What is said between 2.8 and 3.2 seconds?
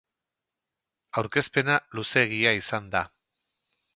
da.